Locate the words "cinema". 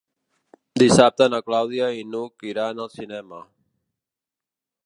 2.97-3.45